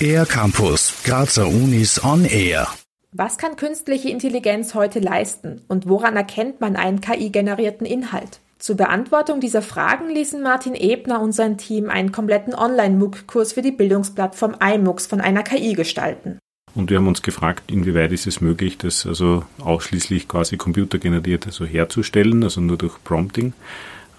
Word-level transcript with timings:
Air 0.00 0.26
Campus, 0.26 1.02
Grazer 1.04 1.48
Unis 1.48 2.04
on 2.04 2.24
Air. 2.24 2.68
Was 3.12 3.38
kann 3.38 3.56
künstliche 3.56 4.10
Intelligenz 4.10 4.74
heute 4.74 5.00
leisten 5.00 5.62
und 5.68 5.88
woran 5.88 6.16
erkennt 6.16 6.60
man 6.60 6.76
einen 6.76 7.00
KI-generierten 7.00 7.86
Inhalt? 7.86 8.40
Zur 8.58 8.76
Beantwortung 8.76 9.40
dieser 9.40 9.62
Fragen 9.62 10.10
ließen 10.10 10.42
Martin 10.42 10.74
Ebner 10.74 11.20
und 11.20 11.32
sein 11.32 11.58
Team 11.58 11.90
einen 11.90 12.12
kompletten 12.12 12.54
Online-MOOC-Kurs 12.54 13.52
für 13.52 13.62
die 13.62 13.72
Bildungsplattform 13.72 14.56
iMOOCs 14.60 15.06
von 15.06 15.20
einer 15.20 15.42
KI 15.42 15.74
gestalten. 15.74 16.38
Und 16.74 16.90
wir 16.90 16.98
haben 16.98 17.08
uns 17.08 17.22
gefragt, 17.22 17.70
inwieweit 17.70 18.12
ist 18.12 18.26
es 18.26 18.40
möglich, 18.40 18.76
das 18.76 19.06
also 19.06 19.44
ausschließlich 19.60 20.28
quasi 20.28 20.56
computergeneriert 20.56 21.46
also 21.46 21.64
herzustellen, 21.64 22.42
also 22.44 22.60
nur 22.60 22.76
durch 22.76 23.02
Prompting. 23.02 23.54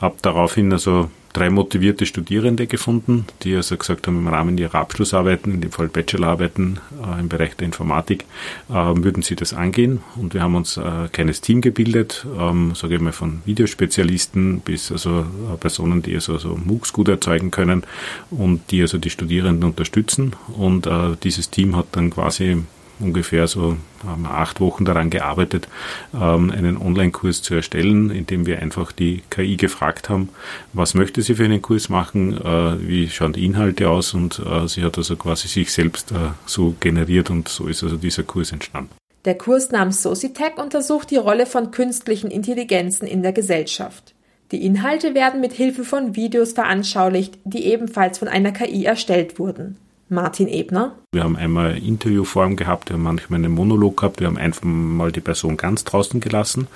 Hab 0.00 0.22
daraufhin 0.22 0.72
also 0.72 1.10
drei 1.36 1.50
motivierte 1.50 2.06
Studierende 2.06 2.66
gefunden, 2.66 3.26
die 3.42 3.54
also 3.54 3.76
gesagt 3.76 4.06
haben, 4.06 4.18
im 4.18 4.28
Rahmen 4.28 4.56
ihrer 4.56 4.76
Abschlussarbeiten, 4.76 5.52
in 5.52 5.60
dem 5.60 5.70
Fall 5.70 5.88
Bachelorarbeiten 5.88 6.80
äh, 7.04 7.20
im 7.20 7.28
Bereich 7.28 7.54
der 7.56 7.66
Informatik, 7.66 8.24
äh, 8.70 8.72
würden 8.72 9.22
sie 9.22 9.36
das 9.36 9.52
angehen. 9.52 10.00
Und 10.16 10.32
wir 10.32 10.42
haben 10.42 10.54
uns 10.54 10.78
ein 10.78 11.06
äh, 11.06 11.08
kleines 11.08 11.42
Team 11.42 11.60
gebildet, 11.60 12.26
ähm, 12.38 12.74
sage 12.74 12.94
ich 12.94 13.00
mal 13.00 13.12
von 13.12 13.42
Videospezialisten 13.44 14.60
bis 14.60 14.90
also 14.90 15.20
äh, 15.20 15.56
Personen, 15.60 16.00
die 16.00 16.14
also 16.14 16.38
so 16.38 16.56
MOOCs 16.56 16.94
gut 16.94 17.08
erzeugen 17.08 17.50
können 17.50 17.82
und 18.30 18.70
die 18.70 18.80
also 18.80 18.96
die 18.96 19.10
Studierenden 19.10 19.64
unterstützen. 19.64 20.34
Und 20.56 20.86
äh, 20.86 21.16
dieses 21.22 21.50
Team 21.50 21.76
hat 21.76 21.86
dann 21.92 22.10
quasi 22.10 22.62
ungefähr 23.00 23.46
so 23.46 23.76
haben 24.06 24.26
acht 24.26 24.60
Wochen 24.60 24.84
daran 24.84 25.10
gearbeitet, 25.10 25.68
ähm, 26.14 26.50
einen 26.50 26.76
Online-Kurs 26.76 27.42
zu 27.42 27.54
erstellen, 27.54 28.10
in 28.10 28.26
dem 28.26 28.46
wir 28.46 28.60
einfach 28.60 28.92
die 28.92 29.22
KI 29.30 29.56
gefragt 29.56 30.08
haben, 30.08 30.28
was 30.72 30.94
möchte 30.94 31.22
sie 31.22 31.34
für 31.34 31.44
einen 31.44 31.62
Kurs 31.62 31.88
machen, 31.88 32.36
äh, 32.36 32.88
wie 32.88 33.08
schauen 33.08 33.32
die 33.32 33.44
Inhalte 33.44 33.88
aus 33.90 34.14
und 34.14 34.38
äh, 34.38 34.66
sie 34.68 34.82
hat 34.82 34.98
also 34.98 35.16
quasi 35.16 35.48
sich 35.48 35.72
selbst 35.72 36.12
äh, 36.12 36.32
so 36.46 36.74
generiert 36.80 37.30
und 37.30 37.48
so 37.48 37.66
ist 37.66 37.82
also 37.82 37.96
dieser 37.96 38.22
Kurs 38.22 38.52
entstanden. 38.52 38.90
Der 39.24 39.36
Kurs 39.36 39.72
namens 39.72 40.02
Socitech 40.02 40.56
untersucht 40.56 41.10
die 41.10 41.16
Rolle 41.16 41.46
von 41.46 41.72
künstlichen 41.72 42.30
Intelligenzen 42.30 43.06
in 43.06 43.22
der 43.22 43.32
Gesellschaft. 43.32 44.14
Die 44.52 44.64
Inhalte 44.64 45.14
werden 45.14 45.40
mit 45.40 45.52
Hilfe 45.52 45.82
von 45.82 46.14
Videos 46.14 46.52
veranschaulicht, 46.52 47.36
die 47.42 47.64
ebenfalls 47.64 48.18
von 48.18 48.28
einer 48.28 48.52
KI 48.52 48.84
erstellt 48.84 49.40
wurden. 49.40 49.76
Martin 50.08 50.46
Ebner. 50.46 50.96
Wir 51.16 51.24
haben 51.24 51.36
einmal 51.36 51.78
Interviewform 51.78 52.56
gehabt, 52.56 52.90
wir 52.90 52.94
haben 52.94 53.02
manchmal 53.02 53.38
einen 53.38 53.52
Monolog 53.52 53.96
gehabt, 53.96 54.20
wir 54.20 54.26
haben 54.26 54.36
einfach 54.36 54.64
mal 54.64 55.12
die 55.12 55.22
Person 55.22 55.56
ganz 55.56 55.82
draußen 55.84 56.20
gelassen. 56.20 56.66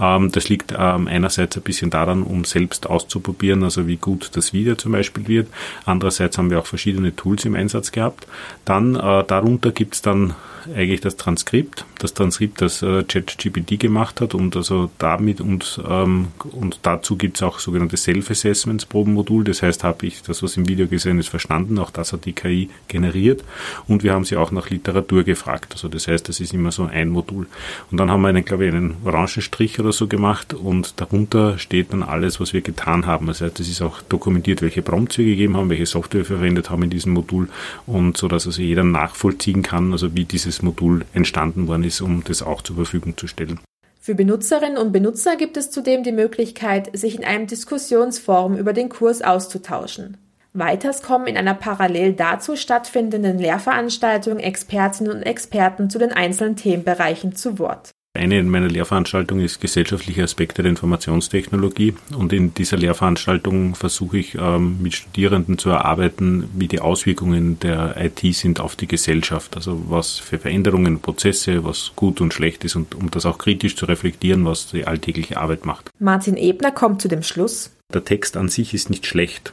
Ähm, 0.00 0.32
das 0.32 0.48
liegt 0.48 0.72
ähm, 0.72 1.06
einerseits 1.06 1.56
ein 1.56 1.62
bisschen 1.62 1.90
daran, 1.90 2.22
um 2.22 2.46
selbst 2.46 2.86
auszuprobieren, 2.86 3.62
also 3.62 3.86
wie 3.86 3.96
gut 3.96 4.30
das 4.36 4.54
Video 4.54 4.74
zum 4.76 4.92
Beispiel 4.92 5.28
wird. 5.28 5.48
Andererseits 5.84 6.38
haben 6.38 6.50
wir 6.50 6.60
auch 6.60 6.66
verschiedene 6.66 7.14
Tools 7.14 7.44
im 7.44 7.56
Einsatz 7.56 7.92
gehabt. 7.92 8.26
Dann 8.64 8.94
äh, 8.94 9.24
darunter 9.24 9.70
gibt 9.70 9.96
es 9.96 10.02
dann 10.02 10.34
eigentlich 10.74 11.02
das 11.02 11.16
Transkript, 11.16 11.84
das 11.98 12.14
Transkript, 12.14 12.62
das 12.62 12.82
äh, 12.82 13.04
ChatGPT 13.04 13.78
gemacht 13.78 14.22
hat 14.22 14.34
und 14.34 14.56
also 14.56 14.90
damit 14.98 15.42
und, 15.42 15.80
ähm, 15.86 16.28
und 16.52 16.78
dazu 16.82 17.16
gibt 17.16 17.36
es 17.36 17.42
auch 17.42 17.58
sogenannte 17.58 17.98
Self-Assessments 17.98 18.86
pro 18.86 19.04
Modul. 19.04 19.44
Das 19.44 19.62
heißt, 19.62 19.84
habe 19.84 20.06
ich 20.06 20.22
das, 20.22 20.42
was 20.42 20.56
im 20.56 20.66
Video 20.68 20.86
gesehen 20.86 21.18
ist, 21.18 21.28
verstanden. 21.28 21.78
Auch 21.78 21.90
das 21.90 22.14
hat 22.14 22.24
die 22.24 22.32
KI 22.32 22.70
generiert 22.88 23.44
und 23.88 24.02
wir 24.02 24.12
haben 24.12 24.24
sie 24.24 24.36
auch 24.36 24.50
nach 24.50 24.70
Literatur 24.70 25.24
gefragt. 25.24 25.72
Also 25.72 25.88
das 25.88 26.08
heißt, 26.08 26.28
das 26.28 26.40
ist 26.40 26.52
immer 26.52 26.72
so 26.72 26.84
ein 26.84 27.08
Modul. 27.08 27.46
Und 27.90 27.98
dann 27.98 28.10
haben 28.10 28.22
wir 28.22 28.28
einen, 28.28 28.44
glaube 28.44 28.66
ich, 28.66 28.74
einen 28.74 28.96
Orangenstrich 29.04 29.80
oder 29.80 29.92
so 29.92 30.06
gemacht 30.06 30.54
und 30.54 31.00
darunter 31.00 31.58
steht 31.58 31.92
dann 31.92 32.02
alles, 32.02 32.40
was 32.40 32.52
wir 32.52 32.60
getan 32.60 33.06
haben. 33.06 33.26
Das 33.26 33.40
heißt, 33.40 33.60
es 33.60 33.68
ist 33.68 33.82
auch 33.82 34.02
dokumentiert, 34.02 34.62
welche 34.62 34.82
Prompts 34.82 35.18
wir 35.18 35.24
gegeben 35.24 35.56
haben, 35.56 35.70
welche 35.70 35.86
Software 35.86 36.20
wir 36.20 36.24
verwendet 36.24 36.70
haben 36.70 36.82
in 36.82 36.90
diesem 36.90 37.12
Modul 37.12 37.48
und 37.86 38.16
so, 38.16 38.28
dass 38.28 38.46
also 38.46 38.62
jeder 38.62 38.84
nachvollziehen 38.84 39.62
kann, 39.62 39.92
also 39.92 40.14
wie 40.14 40.24
dieses 40.24 40.62
Modul 40.62 41.04
entstanden 41.12 41.66
worden 41.68 41.84
ist, 41.84 42.00
um 42.00 42.22
das 42.24 42.42
auch 42.42 42.62
zur 42.62 42.76
Verfügung 42.76 43.16
zu 43.16 43.26
stellen. 43.26 43.60
Für 44.00 44.14
Benutzerinnen 44.14 44.76
und 44.76 44.92
Benutzer 44.92 45.36
gibt 45.36 45.56
es 45.56 45.70
zudem 45.70 46.02
die 46.02 46.12
Möglichkeit, 46.12 46.90
sich 46.94 47.16
in 47.16 47.24
einem 47.24 47.46
Diskussionsforum 47.46 48.56
über 48.58 48.74
den 48.74 48.90
Kurs 48.90 49.22
auszutauschen. 49.22 50.18
Weiters 50.56 51.02
kommen 51.02 51.26
in 51.26 51.36
einer 51.36 51.54
parallel 51.54 52.12
dazu 52.12 52.54
stattfindenden 52.54 53.38
Lehrveranstaltung 53.38 54.38
Expertinnen 54.38 55.12
und 55.12 55.22
Experten 55.22 55.90
zu 55.90 55.98
den 55.98 56.12
einzelnen 56.12 56.54
Themenbereichen 56.54 57.34
zu 57.34 57.58
Wort. 57.58 57.90
Eine 58.16 58.40
meiner 58.44 58.68
Lehrveranstaltungen 58.68 59.44
ist 59.44 59.60
gesellschaftliche 59.60 60.22
Aspekte 60.22 60.62
der 60.62 60.70
Informationstechnologie 60.70 61.94
und 62.16 62.32
in 62.32 62.54
dieser 62.54 62.76
Lehrveranstaltung 62.76 63.74
versuche 63.74 64.18
ich 64.18 64.36
ähm, 64.36 64.80
mit 64.80 64.94
Studierenden 64.94 65.58
zu 65.58 65.70
erarbeiten, 65.70 66.48
wie 66.54 66.68
die 66.68 66.78
Auswirkungen 66.78 67.58
der 67.58 67.96
IT 67.98 68.20
sind 68.36 68.60
auf 68.60 68.76
die 68.76 68.86
Gesellschaft, 68.86 69.56
also 69.56 69.82
was 69.88 70.20
für 70.20 70.38
Veränderungen, 70.38 71.00
Prozesse, 71.00 71.64
was 71.64 71.90
gut 71.96 72.20
und 72.20 72.32
schlecht 72.32 72.64
ist 72.64 72.76
und 72.76 72.94
um 72.94 73.10
das 73.10 73.26
auch 73.26 73.38
kritisch 73.38 73.74
zu 73.74 73.86
reflektieren, 73.86 74.44
was 74.44 74.68
die 74.68 74.86
alltägliche 74.86 75.38
Arbeit 75.38 75.66
macht. 75.66 75.90
Martin 75.98 76.36
Ebner 76.36 76.70
kommt 76.70 77.02
zu 77.02 77.08
dem 77.08 77.24
Schluss. 77.24 77.72
Der 77.92 78.04
Text 78.04 78.36
an 78.36 78.48
sich 78.48 78.74
ist 78.74 78.90
nicht 78.90 79.06
schlecht. 79.06 79.52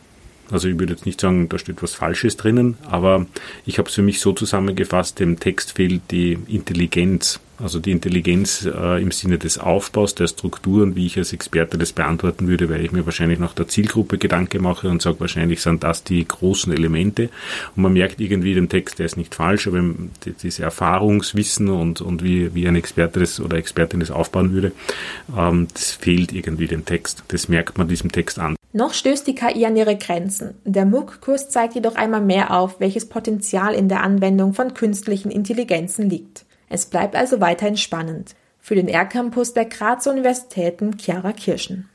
Also 0.52 0.68
ich 0.68 0.78
würde 0.78 0.94
jetzt 0.94 1.06
nicht 1.06 1.22
sagen, 1.22 1.50
da 1.50 1.58
steht 1.58 1.82
was 1.82 1.96
Falsches 1.96 2.38
drinnen, 2.38 2.78
aber 2.90 3.26
ich 3.66 3.78
habe 3.78 3.90
es 3.90 3.96
für 3.96 4.02
mich 4.02 4.20
so 4.20 4.34
zusammengefasst, 4.34 5.20
dem 5.20 5.40
Text 5.40 5.74
fehlt 5.74 6.02
die 6.12 6.38
Intelligenz 6.48 7.40
also 7.62 7.80
die 7.80 7.92
Intelligenz 7.92 8.66
äh, 8.66 9.02
im 9.02 9.12
Sinne 9.12 9.38
des 9.38 9.58
Aufbaus 9.58 10.16
der 10.16 10.28
Strukturen, 10.28 10.96
wie 10.96 11.06
ich 11.06 11.18
als 11.18 11.34
Experte 11.34 11.78
das 11.78 11.94
beantworten 11.94 12.48
würde, 12.48 12.70
weil 12.70 12.84
ich 12.84 12.92
mir 12.92 13.06
wahrscheinlich 13.06 13.40
nach 13.40 13.54
der 13.54 13.68
Zielgruppe 13.68 14.18
Gedanke 14.18 14.60
mache 14.60 14.90
und 14.90 15.02
sage, 15.02 15.20
wahrscheinlich 15.20 15.62
sind 15.62 15.84
das 15.84 16.04
die 16.04 16.28
großen 16.28 16.74
Elemente. 16.74 17.30
Und 17.76 17.84
man 17.84 17.94
merkt 17.94 18.20
irgendwie 18.20 18.54
dem 18.54 18.70
Text, 18.70 19.00
der 19.00 19.06
ist 19.06 19.18
nicht 19.18 19.36
falsch, 19.36 19.68
aber 19.68 19.84
diese 20.42 20.64
Erfahrungswissen 20.64 21.70
und, 21.70 22.02
und 22.02 22.24
wie, 22.24 22.54
wie 22.56 22.68
ein 22.68 22.76
Experte 22.76 23.20
das 23.20 23.40
oder 23.40 23.58
Expertin 23.58 24.00
das 24.00 24.12
aufbauen 24.12 24.54
würde, 24.54 24.72
ähm, 25.38 25.68
das 25.74 25.92
fehlt 25.92 26.32
irgendwie 26.34 26.68
dem 26.68 26.86
Text. 26.86 27.24
Das 27.30 27.48
merkt 27.48 27.78
man 27.78 27.88
diesem 27.88 28.12
Text 28.12 28.40
an. 28.40 28.56
Noch 28.74 28.94
stößt 28.94 29.28
die 29.28 29.36
KI 29.36 29.66
an 29.66 29.76
ihre 29.76 29.98
Grenzen. 29.98 30.56
Der 30.64 30.86
MOOC-Kurs 30.86 31.50
zeigt 31.50 31.76
jedoch 31.76 31.96
einmal 31.96 32.22
mehr 32.22 32.52
auf, 32.52 32.80
welches 32.80 33.08
Potenzial 33.08 33.74
in 33.74 33.90
der 33.90 34.02
Anwendung 34.02 34.54
von 34.54 34.74
künstlichen 34.74 35.30
Intelligenzen 35.30 36.10
liegt. 36.10 36.46
Es 36.74 36.86
bleibt 36.86 37.18
also 37.18 37.42
weiterhin 37.42 37.76
spannend. 37.76 38.34
Für 38.58 38.76
den 38.76 38.88
R-Campus 38.88 39.54
der 39.54 39.66
Grazer 39.66 40.12
Universitäten 40.12 40.98
Chiara 40.98 41.34
Kirschen. 41.34 41.90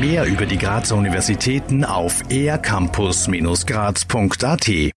Mehr 0.00 0.26
über 0.26 0.46
die 0.46 0.58
Grazer 0.58 0.96
Universitäten 0.96 1.84
auf 1.84 2.24
ercampus-graz.at 2.28 4.90